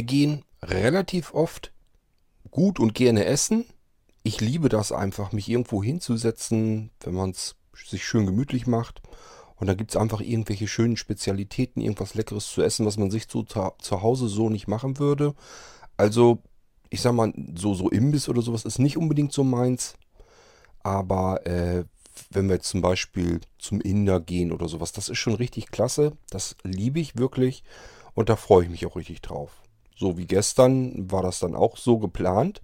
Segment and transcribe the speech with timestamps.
[0.00, 1.74] Wir gehen relativ oft
[2.50, 3.66] gut und gerne essen.
[4.22, 9.02] Ich liebe das einfach, mich irgendwo hinzusetzen, wenn man es sich schön gemütlich macht.
[9.56, 13.28] Und da gibt es einfach irgendwelche schönen Spezialitäten, irgendwas Leckeres zu essen, was man sich
[13.28, 15.34] zu, zu Hause so nicht machen würde.
[15.98, 16.38] Also,
[16.88, 19.96] ich sag mal, so, so Imbiss oder sowas ist nicht unbedingt so meins.
[20.82, 21.84] Aber äh,
[22.30, 26.12] wenn wir jetzt zum Beispiel zum Inder gehen oder sowas, das ist schon richtig klasse.
[26.30, 27.64] Das liebe ich wirklich
[28.14, 29.60] und da freue ich mich auch richtig drauf.
[30.00, 32.62] So wie gestern war das dann auch so geplant.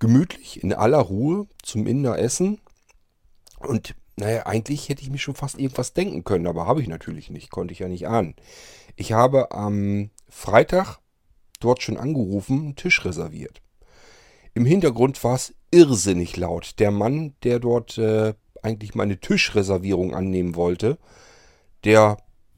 [0.00, 2.60] Gemütlich, in aller Ruhe zum Inder essen.
[3.60, 7.30] Und naja, eigentlich hätte ich mir schon fast irgendwas denken können, aber habe ich natürlich
[7.30, 8.34] nicht, konnte ich ja nicht ahnen.
[8.96, 10.98] Ich habe am Freitag
[11.60, 13.62] dort schon angerufen, einen Tisch reserviert.
[14.54, 16.80] Im Hintergrund war es irrsinnig laut.
[16.80, 18.34] Der Mann, der dort äh,
[18.64, 20.98] eigentlich meine Tischreservierung annehmen wollte,
[21.84, 22.16] der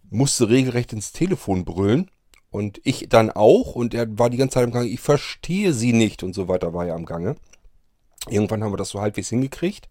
[0.09, 2.11] musste regelrecht ins Telefon brüllen.
[2.51, 3.75] Und ich dann auch.
[3.75, 6.75] Und er war die ganze Zeit im Gange, ich verstehe sie nicht und so weiter
[6.75, 7.37] war er am Gange.
[8.29, 9.89] Irgendwann haben wir das so halbwegs hingekriegt.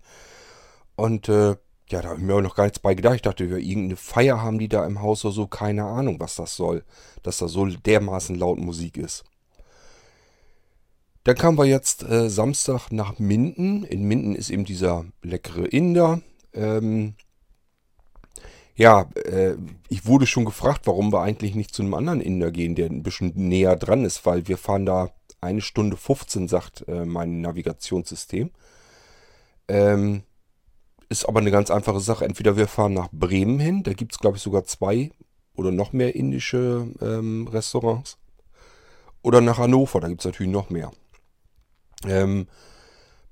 [0.96, 1.56] Und äh,
[1.90, 3.16] ja, da habe ich mir auch noch gar nichts bei gedacht.
[3.16, 5.48] Ich dachte, ja, irgendeine Feier haben die da im Haus oder so.
[5.48, 6.84] Keine Ahnung, was das soll.
[7.24, 9.24] Dass da so dermaßen laut Musik ist.
[11.24, 13.84] Dann kamen wir jetzt äh, Samstag nach Minden.
[13.84, 16.22] In Minden ist eben dieser leckere Inder.
[16.54, 17.16] Ähm,
[18.80, 19.58] ja, äh,
[19.90, 23.04] ich wurde schon gefragt, warum wir eigentlich nicht zu einem anderen Inder gehen, der ein
[23.04, 25.10] bisschen näher dran ist, weil wir fahren da
[25.42, 28.52] eine Stunde 15, sagt äh, mein Navigationssystem.
[29.68, 30.24] Ähm,
[31.10, 32.24] ist aber eine ganz einfache Sache.
[32.24, 35.12] Entweder wir fahren nach Bremen hin, da gibt es, glaube ich, sogar zwei
[35.56, 38.18] oder noch mehr indische ähm, Restaurants.
[39.22, 40.94] Oder nach Hannover, da gibt es natürlich noch mehr.
[42.08, 42.48] Ähm,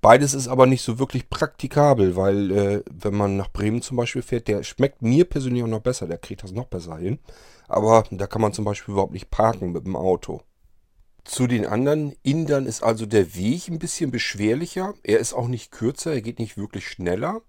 [0.01, 4.21] beides ist aber nicht so wirklich praktikabel, weil äh, wenn man nach Bremen zum Beispiel
[4.21, 7.19] fährt, der schmeckt mir persönlich auch noch besser, der kriegt das noch besser hin.
[7.67, 10.41] Aber da kann man zum Beispiel überhaupt nicht parken mit dem Auto.
[11.25, 14.93] Zu den anderen Indern ist also der Weg ein bisschen beschwerlicher.
[15.03, 17.41] Er ist auch nicht kürzer, er geht nicht wirklich schneller.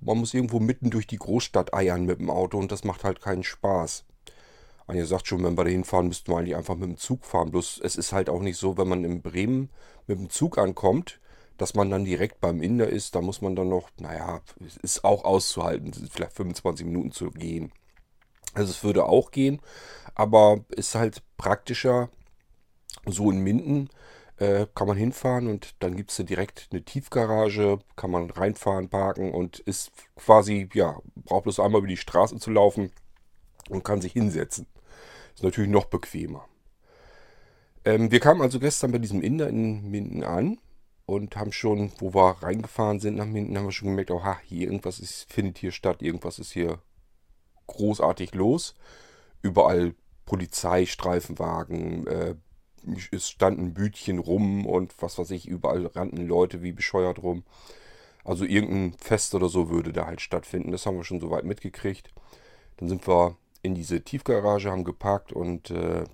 [0.00, 3.20] Man muss irgendwo mitten durch die Großstadt eiern mit dem Auto und das macht halt
[3.20, 4.04] keinen Spaß.
[4.86, 7.50] Anja sagt schon, wenn wir da hinfahren, müssten wir eigentlich einfach mit dem Zug fahren.
[7.50, 9.68] Bloß es ist halt auch nicht so, wenn man in Bremen
[10.06, 11.20] mit dem Zug ankommt,
[11.58, 13.14] dass man dann direkt beim Inder ist.
[13.14, 14.40] Da muss man dann noch, naja,
[14.82, 17.72] ist auch auszuhalten, vielleicht 25 Minuten zu gehen.
[18.54, 19.60] Also es würde auch gehen,
[20.14, 22.08] aber ist halt praktischer.
[23.06, 23.90] So in Minden
[24.38, 29.32] äh, kann man hinfahren und dann gibt es direkt eine Tiefgarage, kann man reinfahren, parken
[29.32, 32.92] und ist quasi, ja, braucht bloß einmal über die Straße zu laufen
[33.68, 34.66] und kann sich hinsetzen.
[35.34, 36.46] Ist natürlich noch bequemer.
[37.84, 40.58] Ähm, wir kamen also gestern bei diesem Inder in Minden an
[41.08, 44.66] und haben schon, wo wir reingefahren sind nach Minden, haben wir schon gemerkt, oh, hier
[44.66, 46.80] irgendwas ist, findet hier statt, irgendwas ist hier
[47.66, 48.74] großartig los.
[49.40, 49.94] Überall
[50.26, 52.34] Polizeistreifenwagen, äh,
[53.10, 57.42] es standen Bütchen rum und was weiß ich, überall rannten Leute wie bescheuert rum.
[58.22, 60.72] Also irgendein Fest oder so würde da halt stattfinden.
[60.72, 62.12] Das haben wir schon soweit mitgekriegt.
[62.76, 66.04] Dann sind wir in diese Tiefgarage, haben geparkt und äh,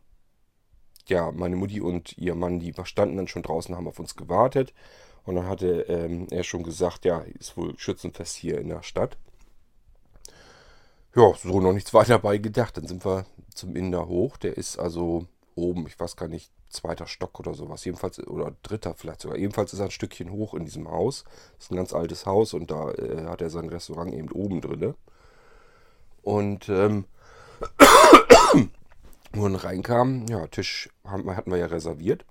[1.08, 4.72] ja, meine Mutti und ihr Mann, die standen dann schon draußen, haben auf uns gewartet.
[5.24, 9.16] Und dann hatte ähm, er schon gesagt, ja, ist wohl Schützenfest hier in der Stadt.
[11.14, 12.76] Ja, so noch nichts weiter bei gedacht.
[12.76, 14.36] Dann sind wir zum Inder hoch.
[14.36, 17.84] Der ist also oben, ich weiß gar nicht, zweiter Stock oder sowas.
[17.84, 19.38] Jedenfalls, oder dritter vielleicht sogar.
[19.38, 21.24] Jedenfalls ist er ein Stückchen hoch in diesem Haus.
[21.56, 24.60] Das ist ein ganz altes Haus und da äh, hat er sein Restaurant eben oben
[24.60, 24.94] drin.
[26.22, 27.04] Und ähm,
[29.42, 32.24] und reinkam, ja, Tisch haben, hatten wir ja reserviert.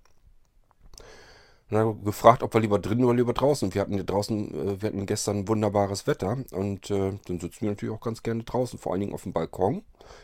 [1.69, 3.73] Und dann gefragt, ob wir lieber drinnen oder lieber draußen.
[3.73, 7.69] Wir hatten hier draußen, äh, wir hatten gestern wunderbares Wetter und äh, dann sitzen wir
[7.69, 9.83] natürlich auch ganz gerne draußen, vor allen Dingen auf dem Balkon.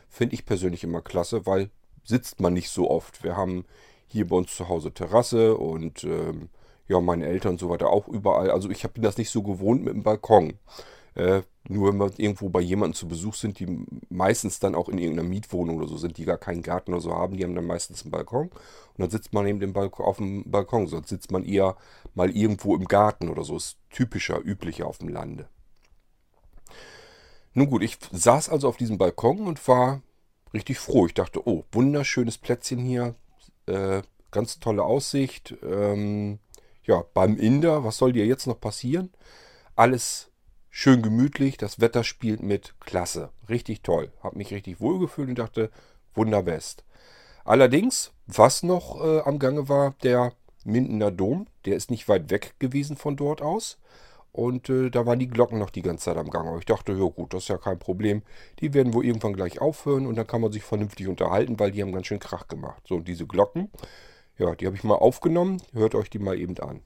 [0.09, 1.69] Finde ich persönlich immer klasse, weil
[2.03, 3.23] sitzt man nicht so oft.
[3.23, 3.65] Wir haben
[4.07, 6.49] hier bei uns zu Hause Terrasse und ähm,
[6.87, 8.51] ja, meine Eltern und so weiter auch überall.
[8.51, 10.55] Also ich bin das nicht so gewohnt mit dem Balkon.
[11.15, 14.97] Äh, nur wenn wir irgendwo bei jemandem zu Besuch sind, die meistens dann auch in
[14.97, 17.65] irgendeiner Mietwohnung oder so sind, die gar keinen Garten oder so haben, die haben dann
[17.65, 18.47] meistens einen Balkon.
[18.47, 21.75] Und dann sitzt man eben Balkon, auf dem Balkon, sonst sitzt man eher
[22.15, 23.57] mal irgendwo im Garten oder so.
[23.57, 25.47] Ist typischer, üblicher auf dem Lande.
[27.53, 30.01] Nun gut, ich saß also auf diesem Balkon und war
[30.53, 31.05] richtig froh.
[31.07, 33.15] Ich dachte, oh, wunderschönes Plätzchen hier,
[33.65, 34.01] äh,
[34.31, 35.55] ganz tolle Aussicht.
[35.63, 36.39] Ähm,
[36.83, 39.11] ja, beim Inder, was soll dir jetzt noch passieren?
[39.75, 40.28] Alles
[40.71, 44.11] Schön gemütlich, das Wetter spielt mit, klasse, richtig toll.
[44.21, 45.71] Hab mich richtig wohlgefühlt und dachte,
[46.13, 46.83] wunderbest.
[47.43, 50.33] Allerdings, was noch äh, am Gange war, der
[50.63, 53.79] Mindener Dom, der ist nicht weit weg gewesen von dort aus.
[54.31, 56.47] Und äh, da waren die Glocken noch die ganze Zeit am Gang.
[56.47, 58.21] Aber ich dachte, ja gut, das ist ja kein Problem.
[58.59, 61.81] Die werden wohl irgendwann gleich aufhören und dann kann man sich vernünftig unterhalten, weil die
[61.81, 62.83] haben ganz schön Krach gemacht.
[62.87, 63.71] So, und diese Glocken,
[64.37, 65.61] ja, die habe ich mal aufgenommen.
[65.73, 66.81] Hört euch die mal eben an.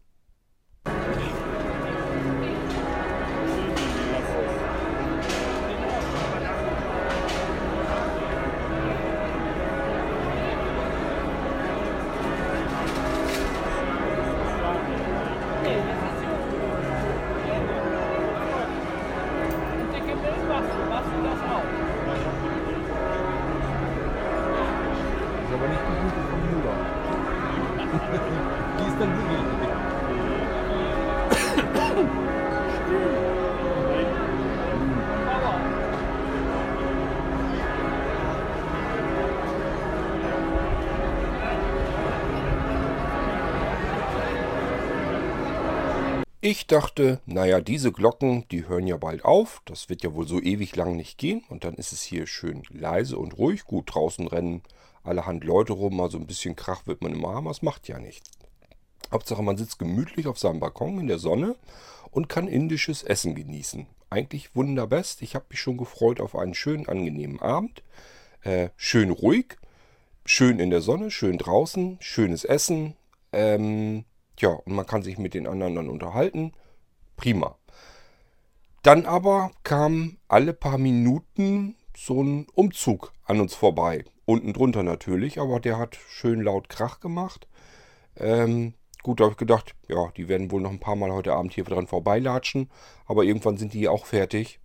[46.45, 49.61] Ich dachte, naja, diese Glocken, die hören ja bald auf.
[49.63, 51.41] Das wird ja wohl so ewig lang nicht gehen.
[51.47, 53.63] Und dann ist es hier schön leise und ruhig.
[53.63, 54.61] Gut, draußen rennen
[55.05, 56.01] allerhand Leute rum.
[56.01, 57.45] Also ein bisschen Krach wird man immer haben.
[57.45, 58.29] Das macht ja nichts.
[59.09, 61.55] Hauptsache, man sitzt gemütlich auf seinem Balkon in der Sonne
[62.11, 63.87] und kann indisches Essen genießen.
[64.09, 65.21] Eigentlich wunderbest.
[65.21, 67.83] Ich habe mich schon gefreut auf einen schönen, angenehmen Abend.
[68.41, 69.55] Äh, schön ruhig,
[70.25, 72.97] schön in der Sonne, schön draußen, schönes Essen.
[73.31, 74.03] Ähm,
[74.35, 76.53] Tja, und man kann sich mit den anderen dann unterhalten.
[77.15, 77.57] Prima.
[78.81, 84.03] Dann aber kam alle paar Minuten so ein Umzug an uns vorbei.
[84.25, 87.47] Unten drunter natürlich, aber der hat schön laut Krach gemacht.
[88.17, 91.33] Ähm, gut, da habe ich gedacht, ja, die werden wohl noch ein paar Mal heute
[91.33, 92.69] Abend hier dran vorbeilatschen.
[93.05, 94.59] Aber irgendwann sind die auch fertig.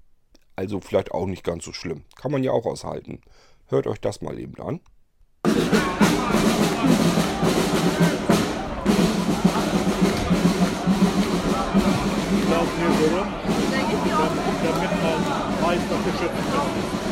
[0.56, 2.04] Also vielleicht auch nicht ganz so schlimm.
[2.16, 3.20] Kann man ja auch aushalten.
[3.66, 4.80] Hört euch das mal eben an.
[12.50, 12.66] Warum?
[14.64, 15.18] Damit man
[15.62, 17.08] weiß, dass geschützt ist.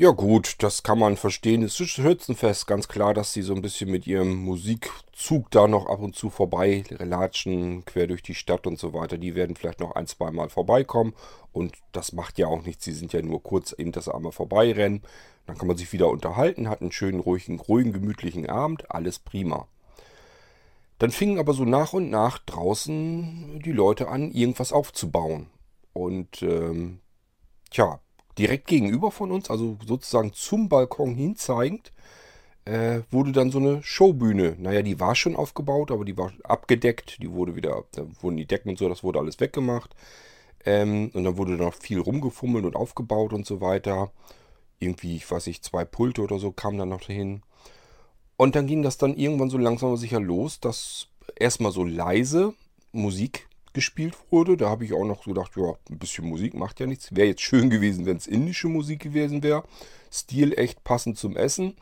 [0.00, 1.62] Ja gut, das kann man verstehen.
[1.62, 5.90] Es ist Schützenfest, ganz klar, dass sie so ein bisschen mit ihrem Musikzug da noch
[5.90, 9.18] ab und zu vorbei latschen, quer durch die Stadt und so weiter.
[9.18, 11.12] Die werden vielleicht noch ein, zwei Mal vorbeikommen
[11.52, 12.86] und das macht ja auch nichts.
[12.86, 15.02] Sie sind ja nur kurz eben das einmal vorbeirennen.
[15.50, 19.66] Dann kann man sich wieder unterhalten, hat einen schönen, ruhigen, ruhigen, gemütlichen Abend, alles prima.
[21.00, 25.48] Dann fingen aber so nach und nach draußen die Leute an, irgendwas aufzubauen.
[25.92, 27.00] Und ähm,
[27.68, 27.98] tja,
[28.38, 31.90] direkt gegenüber von uns, also sozusagen zum Balkon hinzeigend,
[32.64, 34.54] äh, wurde dann so eine Showbühne.
[34.56, 37.20] Naja, die war schon aufgebaut, aber die war abgedeckt.
[37.20, 39.96] Die wurde wieder, da wurden die Decken und so, das wurde alles weggemacht.
[40.64, 44.12] Ähm, und dann wurde noch viel rumgefummelt und aufgebaut und so weiter.
[44.80, 47.42] Irgendwie, ich weiß nicht, zwei Pulte oder so kamen dann noch dahin.
[48.36, 52.54] Und dann ging das dann irgendwann so langsam aber sicher los, dass erstmal so leise
[52.90, 54.56] Musik gespielt wurde.
[54.56, 57.14] Da habe ich auch noch gedacht, ja, ein bisschen Musik macht ja nichts.
[57.14, 59.64] Wäre jetzt schön gewesen, wenn es indische Musik gewesen wäre.
[60.10, 61.76] Stil echt passend zum Essen.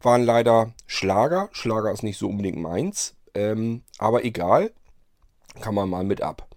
[0.00, 1.48] Waren leider Schlager.
[1.52, 3.14] Schlager ist nicht so unbedingt meins.
[3.34, 4.72] Ähm, aber egal.
[5.60, 6.48] Kann man mal mit ab.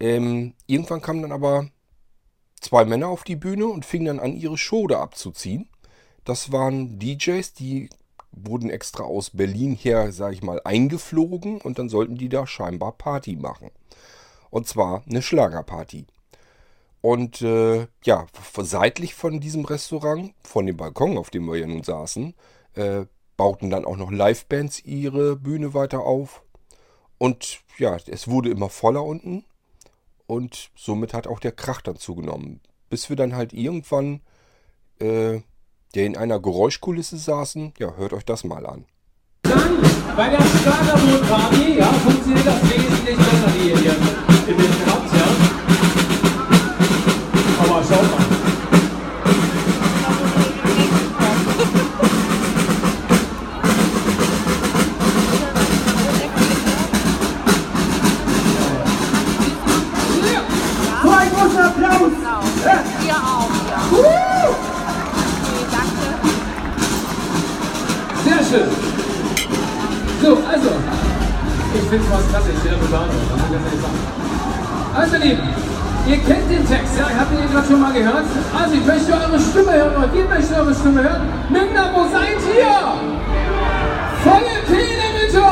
[0.00, 1.68] Ähm, irgendwann kamen dann aber
[2.62, 5.68] zwei Männer auf die Bühne und fingen dann an, ihre Show da abzuziehen.
[6.24, 7.90] Das waren DJs, die
[8.30, 12.92] wurden extra aus Berlin her, sage ich mal, eingeflogen und dann sollten die da scheinbar
[12.92, 13.70] Party machen.
[14.50, 16.06] Und zwar eine Schlagerparty.
[17.00, 18.26] Und äh, ja,
[18.58, 22.34] seitlich von diesem Restaurant, von dem Balkon, auf dem wir ja nun saßen,
[22.74, 26.42] äh, bauten dann auch noch Livebands ihre Bühne weiter auf.
[27.18, 29.44] Und ja, es wurde immer voller unten.
[30.26, 32.60] Und somit hat auch der Krach dann zugenommen.
[32.90, 34.20] Bis wir dann halt irgendwann
[35.00, 35.40] äh,
[35.94, 37.74] in einer Geräuschkulisse saßen.
[37.78, 38.86] Ja, hört euch das mal an.
[39.42, 39.82] Dann
[40.16, 44.11] bei der Schlagerboot-Party ja, funktioniert das wesentlich besser wie hier
[70.22, 70.70] So, also,
[71.74, 73.98] ich finde es was klasse, ich stehe da total drauf, muss ich ganz ehrlich sagen.
[74.94, 75.48] Also, Lieben,
[76.06, 77.06] ihr kennt den Text, ja?
[77.18, 78.26] Habt ihr den gerade schon mal gehört?
[78.54, 81.22] Also, ich möchte eure Stimme hören, oder wir möchten eure Stimme hören.
[81.50, 83.02] Mingda, wo seid ihr?
[84.22, 85.42] Volle Kehle mit das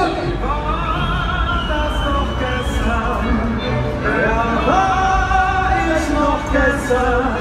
[2.07, 3.27] noch gestern?
[4.07, 5.67] Wer war
[5.99, 7.40] ich noch gestern?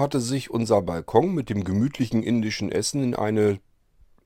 [0.00, 3.60] Hatte sich unser Balkon mit dem gemütlichen indischen Essen in eine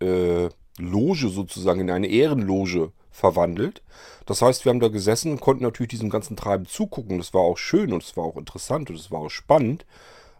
[0.00, 3.83] äh, Loge sozusagen, in eine Ehrenloge verwandelt.
[4.26, 7.19] Das heißt, wir haben da gesessen und konnten natürlich diesem ganzen Treiben zugucken.
[7.19, 9.87] Das war auch schön und es war auch interessant und es war auch spannend.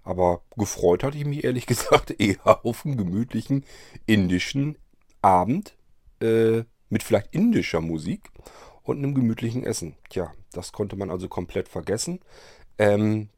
[0.03, 3.65] Aber gefreut hatte ich mich ehrlich gesagt eher auf einen gemütlichen
[4.07, 4.77] indischen
[5.23, 5.77] Abend
[6.21, 8.31] äh, mit vielleicht indischer Musik
[8.83, 9.97] und einem gemütlichen Essen.
[10.11, 12.21] Tja, das konnte man also komplett vergessen.
[12.79, 13.29] Ähm,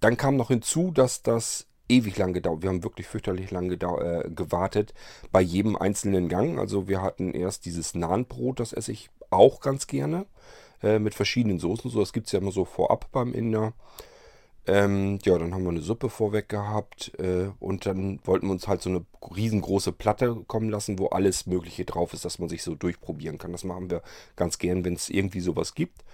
[0.00, 2.62] dann kam noch hinzu, dass das ewig lang gedauert.
[2.62, 4.94] Wir haben wirklich fürchterlich lang äh, gewartet
[5.32, 6.58] bei jedem einzelnen Gang.
[6.58, 10.26] Also wir hatten erst dieses Nahenbrot, das esse ich auch ganz gerne,
[10.82, 11.90] äh, mit verschiedenen Soßen.
[11.90, 13.72] So, das gibt es ja immer so vorab beim Inder.
[14.66, 18.68] Ähm, ja, dann haben wir eine Suppe vorweg gehabt äh, und dann wollten wir uns
[18.68, 22.62] halt so eine riesengroße Platte kommen lassen, wo alles Mögliche drauf ist, dass man sich
[22.62, 23.52] so durchprobieren kann.
[23.52, 24.02] Das machen wir
[24.36, 26.04] ganz gern, wenn es irgendwie sowas gibt.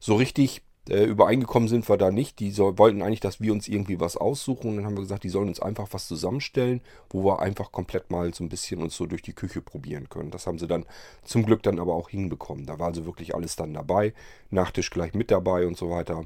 [0.00, 2.38] So richtig äh, übereingekommen sind wir da nicht.
[2.40, 4.70] Die soll, wollten eigentlich, dass wir uns irgendwie was aussuchen.
[4.70, 8.10] Und dann haben wir gesagt, die sollen uns einfach was zusammenstellen, wo wir einfach komplett
[8.10, 10.30] mal so ein bisschen uns so durch die Küche probieren können.
[10.30, 10.84] Das haben sie dann
[11.24, 12.66] zum Glück dann aber auch hinbekommen.
[12.66, 14.12] Da war also wirklich alles dann dabei.
[14.50, 16.24] Nachtisch gleich mit dabei und so weiter.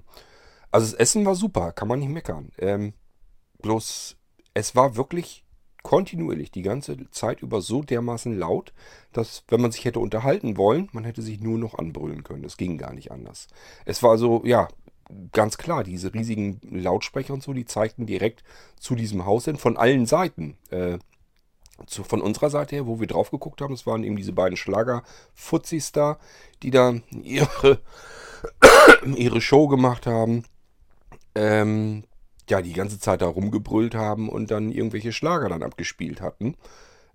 [0.70, 2.50] Also das Essen war super, kann man nicht meckern.
[2.58, 2.92] Ähm,
[3.62, 4.16] bloß
[4.54, 5.44] es war wirklich
[5.88, 8.74] kontinuierlich die ganze Zeit über so dermaßen laut,
[9.14, 12.44] dass wenn man sich hätte unterhalten wollen, man hätte sich nur noch anbrüllen können.
[12.44, 13.48] Es ging gar nicht anders.
[13.86, 14.68] Es war also, ja,
[15.32, 18.44] ganz klar, diese riesigen Lautsprecher und so, die zeigten direkt
[18.78, 20.58] zu diesem Haus hin, von allen Seiten.
[20.68, 20.98] Äh,
[21.86, 24.58] zu, von unserer Seite her, wo wir drauf geguckt haben, es waren eben diese beiden
[24.58, 26.18] Schlager-Fuzis da,
[26.62, 27.80] die da ihre,
[29.16, 30.44] ihre Show gemacht haben.
[31.34, 32.04] Ähm,
[32.50, 36.56] ja, die ganze Zeit da rumgebrüllt haben und dann irgendwelche Schlager dann abgespielt hatten.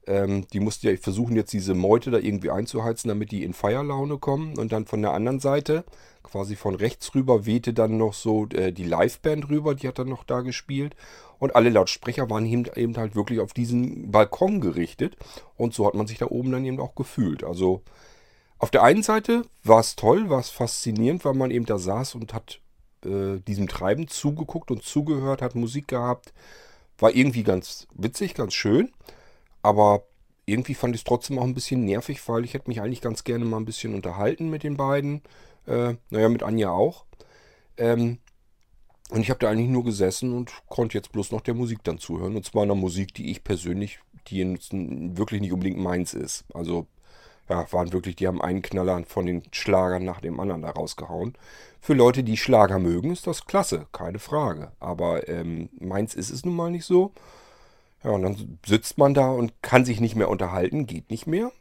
[0.05, 4.17] Ähm, die mussten ja versuchen, jetzt diese Meute da irgendwie einzuheizen, damit die in Feierlaune
[4.17, 4.57] kommen.
[4.57, 5.85] Und dann von der anderen Seite,
[6.23, 10.09] quasi von rechts rüber, wehte dann noch so äh, die Liveband rüber, die hat dann
[10.09, 10.95] noch da gespielt.
[11.39, 15.15] Und alle Lautsprecher waren eben, eben halt wirklich auf diesen Balkon gerichtet.
[15.57, 17.43] Und so hat man sich da oben dann eben auch gefühlt.
[17.43, 17.81] Also
[18.59, 22.15] auf der einen Seite war es toll, war es faszinierend, weil man eben da saß
[22.15, 22.59] und hat
[23.05, 26.33] äh, diesem Treiben zugeguckt und zugehört, hat Musik gehabt.
[26.97, 28.91] War irgendwie ganz witzig, ganz schön.
[29.61, 30.03] Aber
[30.45, 33.23] irgendwie fand ich es trotzdem auch ein bisschen nervig, weil ich hätte mich eigentlich ganz
[33.23, 35.21] gerne mal ein bisschen unterhalten mit den beiden.
[35.67, 37.05] Äh, naja, mit Anja auch.
[37.77, 38.19] Ähm,
[39.09, 41.99] und ich habe da eigentlich nur gesessen und konnte jetzt bloß noch der Musik dann
[41.99, 42.35] zuhören.
[42.35, 44.43] Und zwar einer Musik, die ich persönlich, die
[45.15, 46.45] wirklich nicht unbedingt meins ist.
[46.53, 46.87] Also
[47.49, 51.33] ja, waren wirklich, die haben einen Knaller von den Schlagern nach dem anderen da rausgehauen.
[51.81, 54.71] Für Leute, die Schlager mögen, ist das klasse, keine Frage.
[54.79, 57.11] Aber ähm, meins ist es nun mal nicht so.
[58.03, 61.51] Ja, und dann sitzt man da und kann sich nicht mehr unterhalten, geht nicht mehr.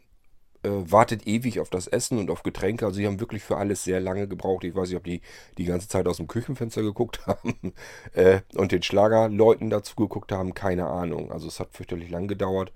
[0.65, 2.87] Äh, wartet ewig auf das Essen und auf Getränke.
[2.87, 4.63] Also sie haben wirklich für alles sehr lange gebraucht.
[4.63, 5.21] Ich weiß nicht, ob die
[5.59, 7.75] die ganze Zeit aus dem Küchenfenster geguckt haben
[8.15, 10.55] äh, und den Schlagerleuten dazu geguckt haben.
[10.55, 11.33] Keine Ahnung.
[11.33, 12.73] Also es hat fürchterlich lang gedauert.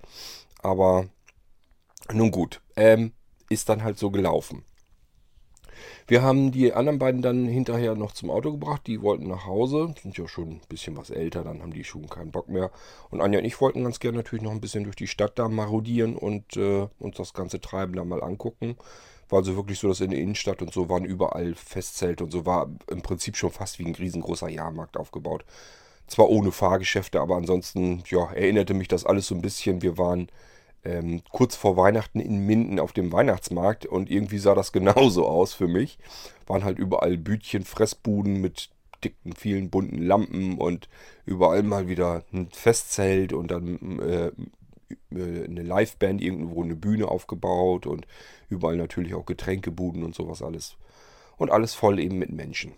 [0.61, 1.07] Aber
[2.13, 3.13] nun gut, ähm,
[3.49, 4.63] ist dann halt so gelaufen.
[6.07, 8.87] Wir haben die anderen beiden dann hinterher noch zum Auto gebracht.
[8.87, 9.93] Die wollten nach Hause.
[10.01, 12.71] Sind ja schon ein bisschen was älter, dann haben die schon keinen Bock mehr.
[13.09, 15.49] Und Anja und ich wollten ganz gerne natürlich noch ein bisschen durch die Stadt da
[15.49, 18.77] marodieren und äh, uns das ganze Treiben da mal angucken.
[19.29, 22.45] War also wirklich so, dass in der Innenstadt und so waren überall Festzelte und so
[22.45, 25.43] war im Prinzip schon fast wie ein riesengroßer Jahrmarkt aufgebaut.
[26.07, 29.81] Zwar ohne Fahrgeschäfte, aber ansonsten ja, erinnerte mich das alles so ein bisschen.
[29.81, 30.29] Wir waren
[30.87, 35.53] ähm, kurz vor Weihnachten in Minden auf dem Weihnachtsmarkt und irgendwie sah das genauso aus
[35.53, 35.99] für mich.
[36.45, 38.69] Waren halt überall Bütchen, Fressbuden mit
[39.03, 40.89] dicken, vielen bunten Lampen und
[41.25, 44.31] überall mal wieder ein Festzelt und dann äh,
[45.11, 48.07] äh, eine Liveband, irgendwo eine Bühne aufgebaut und
[48.49, 50.77] überall natürlich auch Getränkebuden und sowas alles.
[51.35, 52.73] Und alles voll eben mit Menschen.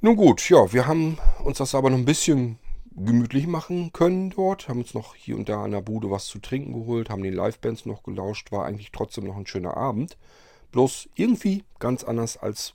[0.00, 2.58] Nun gut, ja, wir haben uns das aber noch ein bisschen
[2.96, 4.68] gemütlich machen können dort.
[4.68, 7.34] Haben uns noch hier und da an der Bude was zu trinken geholt, haben den
[7.34, 8.52] Livebands noch gelauscht.
[8.52, 10.16] War eigentlich trotzdem noch ein schöner Abend.
[10.72, 12.74] Bloß irgendwie ganz anders als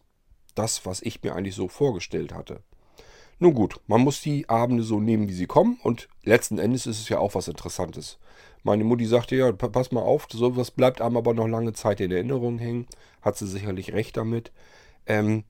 [0.55, 2.61] das, was ich mir eigentlich so vorgestellt hatte.
[3.41, 5.79] Nun gut, man muss die Abende so nehmen, wie sie kommen.
[5.81, 8.19] Und letzten Endes ist es ja auch was Interessantes.
[8.63, 12.11] Meine Mutti sagte, ja, pass mal auf, sowas bleibt einem aber noch lange Zeit in
[12.11, 12.87] Erinnerung hängen.
[13.21, 14.51] Hat sie sicherlich recht damit.
[15.05, 15.45] Ähm,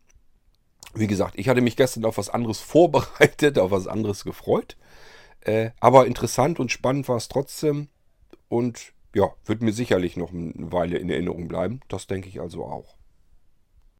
[0.93, 4.77] wie gesagt, ich hatte mich gestern auf was anderes vorbereitet, auf was anderes gefreut.
[5.41, 7.87] Äh, aber interessant und spannend war es trotzdem.
[8.47, 11.81] Und ja, wird mir sicherlich noch eine Weile in Erinnerung bleiben.
[11.87, 12.97] Das denke ich also auch.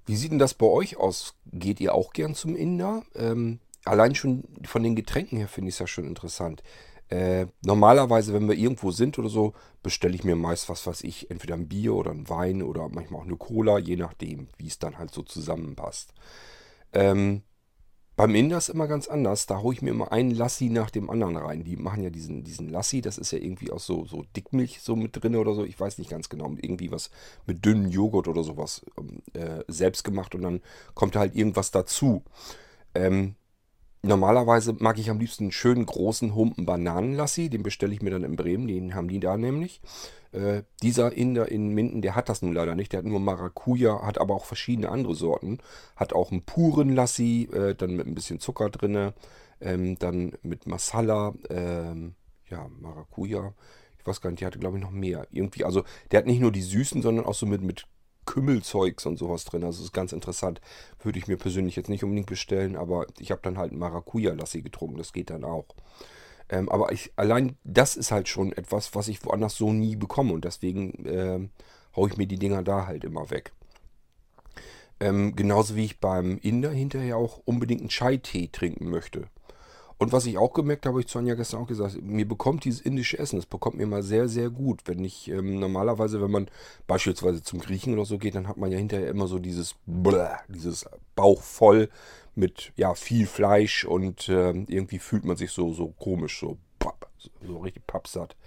[0.05, 1.35] Wie sieht denn das bei euch aus?
[1.51, 3.03] Geht ihr auch gern zum Inder?
[3.15, 6.63] Ähm, allein schon von den Getränken her finde ich es ja schon interessant.
[7.09, 11.31] Äh, normalerweise, wenn wir irgendwo sind oder so, bestelle ich mir meist was, was ich,
[11.31, 14.77] entweder ein Bier oder ein Wein oder manchmal auch eine Cola, je nachdem, wie es
[14.77, 16.13] dann halt so zusammenpasst.
[16.93, 17.43] Ähm,
[18.19, 19.45] Beim Inder ist immer ganz anders.
[19.45, 21.63] Da hole ich mir immer einen Lassi nach dem anderen rein.
[21.63, 24.97] Die machen ja diesen, diesen Lassi, das ist ja irgendwie auch so, so Dickmilch so
[24.97, 25.63] mit drin oder so.
[25.63, 26.53] Ich weiß nicht ganz genau.
[26.61, 27.11] Irgendwie was
[27.45, 30.59] mit dünnem Joghurt oder sowas ähm, äh, selbst gemacht und dann
[30.95, 32.25] kommt halt irgendwas dazu.
[32.93, 33.35] Ähm,
[34.01, 37.49] normalerweise mag ich am liebsten einen schönen großen Humpen Bananenlassi.
[37.49, 38.67] Den bestelle ich mir dann in Bremen.
[38.67, 39.81] Den haben die da nämlich.
[40.31, 42.93] Äh, dieser Inder in Minden, der hat das nun leider nicht.
[42.93, 45.59] Der hat nur Maracuja, hat aber auch verschiedene andere Sorten.
[45.95, 49.13] Hat auch einen puren Lassi, äh, dann mit ein bisschen Zucker drin,
[49.61, 52.15] ähm, dann mit Masala, ähm,
[52.49, 53.53] ja, Maracuja.
[53.97, 55.27] Ich weiß gar nicht, der hatte glaube ich noch mehr.
[55.31, 57.85] Irgendwie, also der hat nicht nur die süßen, sondern auch so mit, mit
[58.29, 59.63] Kümmelzeugs und sowas drin.
[59.63, 60.61] Also das ist ganz interessant.
[61.01, 64.97] Würde ich mir persönlich jetzt nicht unbedingt bestellen, aber ich habe dann halt Maracuja-Lassi getrunken.
[64.97, 65.65] Das geht dann auch.
[66.47, 70.33] Ähm, aber ich, allein das ist halt schon etwas, was ich woanders so nie bekomme.
[70.33, 71.49] Und deswegen äh,
[71.95, 73.51] haue ich mir die Dinger da halt immer weg.
[74.99, 79.27] Ähm, genauso wie ich beim Inder hinterher auch unbedingt einen Chai-Tee trinken möchte.
[79.99, 82.63] Und was ich auch gemerkt habe, habe ich zu Anja gestern auch gesagt, mir bekommt
[82.63, 84.83] dieses indische Essen, das bekommt mir mal sehr, sehr gut.
[84.85, 86.49] Wenn ich ähm, normalerweise, wenn man
[86.87, 90.37] beispielsweise zum Griechen oder so geht, dann hat man ja hinterher immer so dieses Bläh,
[90.47, 91.89] dieses Bauch voll
[92.33, 97.09] mit ja viel Fleisch und äh, irgendwie fühlt man sich so, so komisch, so, papp,
[97.45, 98.37] so richtig pappsatt.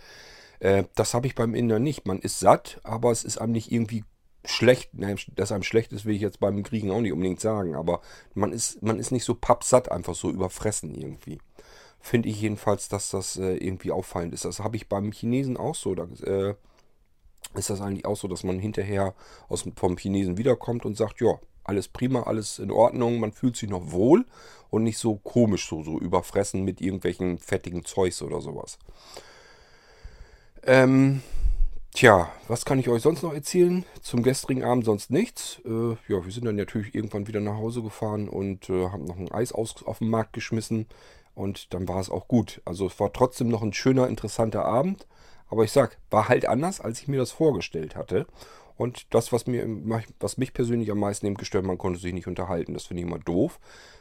[0.58, 2.06] Äh, das habe ich beim Inder nicht.
[2.06, 4.04] Man ist satt, aber es ist einem nicht irgendwie
[4.44, 4.90] schlecht.
[4.94, 8.00] Nein, dass einem schlecht ist, will ich jetzt beim Griechen auch nicht unbedingt sagen, aber
[8.34, 11.38] man ist, man ist nicht so pappsatt, einfach so überfressen irgendwie.
[12.00, 14.44] Finde ich jedenfalls, dass das äh, irgendwie auffallend ist.
[14.44, 15.94] Das habe ich beim Chinesen auch so.
[15.94, 16.54] Da, äh,
[17.54, 19.14] ist das eigentlich auch so, dass man hinterher
[19.48, 23.68] aus, vom Chinesen wiederkommt und sagt, ja, alles prima, alles in Ordnung, man fühlt sich
[23.68, 24.24] noch wohl
[24.70, 28.78] und nicht so komisch, so, so überfressen mit irgendwelchen fettigen Zeugs oder sowas.
[30.64, 31.22] Ähm,
[31.92, 33.84] tja, was kann ich euch sonst noch erzählen?
[34.00, 35.60] Zum gestrigen Abend sonst nichts.
[35.64, 39.16] Äh, ja, wir sind dann natürlich irgendwann wieder nach Hause gefahren und äh, haben noch
[39.16, 40.86] ein Eis aus, auf den Markt geschmissen
[41.34, 42.60] und dann war es auch gut.
[42.64, 45.06] Also es war trotzdem noch ein schöner, interessanter Abend.
[45.48, 48.26] Aber ich sag, war halt anders, als ich mir das vorgestellt hatte.
[48.82, 49.64] Und das, was, mir,
[50.18, 52.74] was mich persönlich am meisten eben gestört, man konnte sich nicht unterhalten.
[52.74, 53.60] Das finde ich immer doof.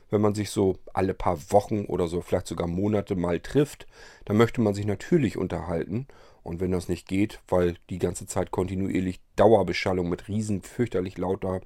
[0.09, 3.85] Wenn man sich so alle paar Wochen oder so, vielleicht sogar Monate mal trifft,
[4.25, 6.07] dann möchte man sich natürlich unterhalten.
[6.41, 11.61] Und wenn das nicht geht, weil die ganze Zeit kontinuierlich Dauerbeschallung mit riesen fürchterlich lauter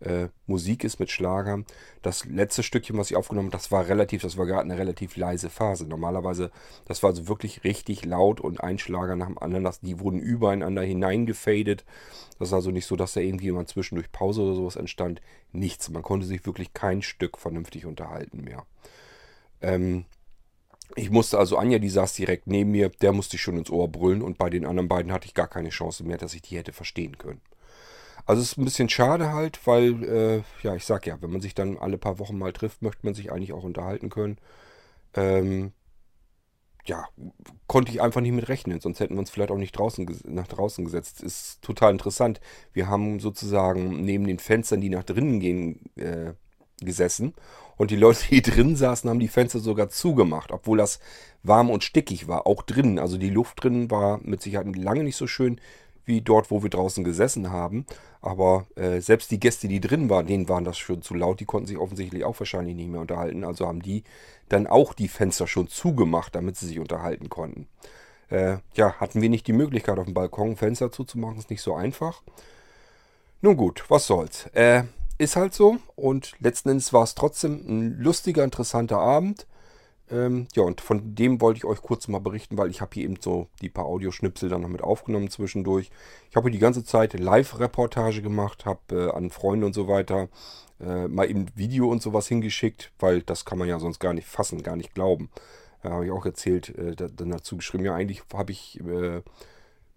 [0.00, 1.66] äh, Musik ist mit Schlagern.
[2.02, 5.16] Das letzte Stückchen, was ich aufgenommen habe, das war relativ, das war gerade eine relativ
[5.16, 5.86] leise Phase.
[5.86, 6.50] Normalerweise,
[6.86, 10.20] das war also wirklich richtig laut und ein Schlager nach dem anderen, das, die wurden
[10.20, 11.84] übereinander hineingefadet.
[12.38, 15.20] Das ist also nicht so, dass da irgendwie mal zwischendurch Pause oder sowas entstand.
[15.52, 15.90] Nichts.
[15.90, 18.64] Man konnte sich wirklich kein Stück vernünftig unterhalten mehr.
[19.60, 20.04] Ähm,
[20.94, 23.88] ich musste also, Anja, die saß direkt neben mir, der musste ich schon ins Ohr
[23.88, 26.56] brüllen und bei den anderen beiden hatte ich gar keine Chance mehr, dass ich die
[26.56, 27.40] hätte verstehen können.
[28.28, 31.40] Also es ist ein bisschen schade halt, weil, äh, ja, ich sag ja, wenn man
[31.40, 34.36] sich dann alle paar Wochen mal trifft, möchte man sich eigentlich auch unterhalten können.
[35.14, 35.72] Ähm,
[36.84, 37.06] ja,
[37.66, 40.46] konnte ich einfach nicht mit rechnen, sonst hätten wir uns vielleicht auch nicht draußen nach
[40.46, 41.22] draußen gesetzt.
[41.22, 42.38] Ist total interessant.
[42.74, 46.34] Wir haben sozusagen neben den Fenstern, die nach drinnen gehen, äh,
[46.82, 47.34] gesessen.
[47.78, 51.00] Und die Leute, die drin saßen, haben die Fenster sogar zugemacht, obwohl das
[51.42, 52.98] warm und stickig war, auch drinnen.
[52.98, 55.60] Also die Luft drinnen war mit Sicherheit lange nicht so schön
[56.08, 57.86] wie dort, wo wir draußen gesessen haben.
[58.20, 61.38] Aber äh, selbst die Gäste, die drin waren, denen waren das schon zu laut.
[61.38, 63.44] Die konnten sich offensichtlich auch wahrscheinlich nicht mehr unterhalten.
[63.44, 64.02] Also haben die
[64.48, 67.68] dann auch die Fenster schon zugemacht, damit sie sich unterhalten konnten.
[68.30, 71.74] Äh, ja, hatten wir nicht die Möglichkeit, auf dem Balkon Fenster zuzumachen, ist nicht so
[71.74, 72.22] einfach.
[73.40, 74.46] Nun gut, was soll's.
[74.52, 74.84] Äh,
[75.18, 75.78] ist halt so.
[75.96, 79.46] Und letzten Endes war es trotzdem ein lustiger, interessanter Abend.
[80.10, 83.04] Ähm, ja, und von dem wollte ich euch kurz mal berichten, weil ich habe hier
[83.04, 85.90] eben so die paar Audioschnipsel dann noch mit aufgenommen zwischendurch.
[86.30, 90.28] Ich habe die ganze Zeit Live-Reportage gemacht, habe äh, an Freunde und so weiter
[90.80, 94.28] äh, mal eben Video und sowas hingeschickt, weil das kann man ja sonst gar nicht
[94.28, 95.30] fassen, gar nicht glauben.
[95.82, 99.22] Äh, habe ich auch erzählt, äh, dann dazu geschrieben, ja eigentlich habe ich äh,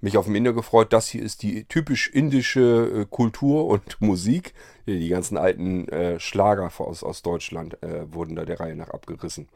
[0.02, 0.94] mich auf dem Inder gefreut.
[0.94, 4.54] Das hier ist die typisch indische äh, Kultur und Musik.
[4.88, 5.88] Die ganzen alten
[6.20, 9.48] Schlager aus, aus Deutschland wurden da der Reihe nach abgerissen.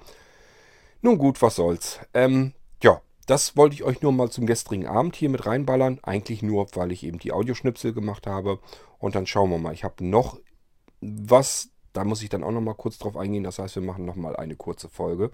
[1.05, 1.99] Nun gut, was soll's.
[2.15, 5.99] Ähm, ja, das wollte ich euch nur mal zum gestrigen Abend hier mit reinballern.
[6.01, 8.57] Eigentlich nur, weil ich eben die Audioschnipsel gemacht habe.
[8.97, 9.75] Und dann schauen wir mal.
[9.75, 10.39] Ich habe noch
[11.01, 13.43] was, da muss ich dann auch noch mal kurz drauf eingehen.
[13.43, 15.29] Das heißt, wir machen noch mal eine kurze Folge.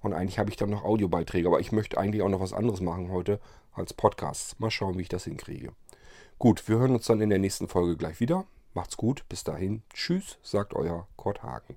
[0.00, 1.48] Und eigentlich habe ich dann noch Audiobeiträge.
[1.48, 3.40] Aber ich möchte eigentlich auch noch was anderes machen heute
[3.72, 4.56] als Podcasts.
[4.60, 5.72] Mal schauen, wie ich das hinkriege.
[6.38, 8.44] Gut, wir hören uns dann in der nächsten Folge gleich wieder.
[8.74, 9.82] Macht's gut, bis dahin.
[9.92, 11.76] Tschüss, sagt euer Kurt Hagen.